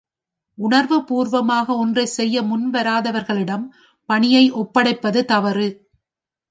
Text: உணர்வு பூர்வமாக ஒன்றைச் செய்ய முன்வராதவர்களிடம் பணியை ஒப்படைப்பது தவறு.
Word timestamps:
உணர்வு 0.57 1.03
பூர்வமாக 1.03 1.75
ஒன்றைச் 1.75 2.13
செய்ய 2.17 2.41
முன்வராதவர்களிடம் 2.41 3.65
பணியை 4.09 4.51
ஒப்படைப்பது 4.53 5.25
தவறு. 5.25 5.67